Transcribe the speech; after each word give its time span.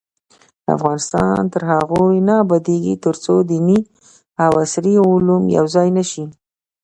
افغانستان 0.75 1.39
تر 1.53 1.61
هغو 1.71 2.03
نه 2.27 2.33
ابادیږي، 2.43 2.93
ترڅو 3.05 3.35
دیني 3.49 3.79
او 4.43 4.51
عصري 4.63 4.95
علوم 5.07 5.43
یو 5.57 5.65
ځای 5.75 5.89
نشي. 5.97 6.23